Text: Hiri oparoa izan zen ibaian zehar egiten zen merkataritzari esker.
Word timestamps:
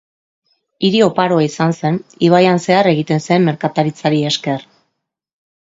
Hiri 0.87 1.01
oparoa 1.07 1.43
izan 1.47 1.75
zen 1.81 1.99
ibaian 2.29 2.63
zehar 2.67 2.91
egiten 2.95 3.25
zen 3.29 3.47
merkataritzari 3.53 4.27
esker. 4.33 4.71